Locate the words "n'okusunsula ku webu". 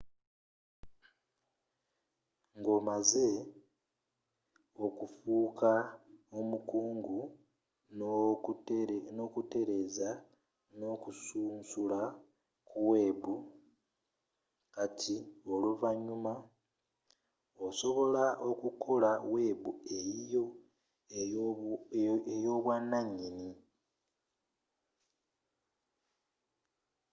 10.77-13.35